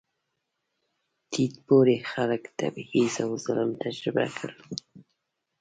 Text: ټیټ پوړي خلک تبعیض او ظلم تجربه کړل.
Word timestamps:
ټیټ 1.31 1.53
پوړي 1.65 1.97
خلک 2.11 2.43
تبعیض 2.59 3.15
او 3.25 3.31
ظلم 3.45 3.71
تجربه 3.83 4.25
کړل. 4.37 4.59